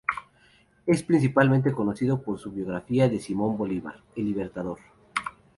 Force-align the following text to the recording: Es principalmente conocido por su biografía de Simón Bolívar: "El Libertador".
Es 0.87 1.03
principalmente 1.03 1.71
conocido 1.73 2.23
por 2.23 2.39
su 2.39 2.51
biografía 2.51 3.07
de 3.07 3.19
Simón 3.19 3.55
Bolívar: 3.55 4.01
"El 4.15 4.25
Libertador". 4.25 4.79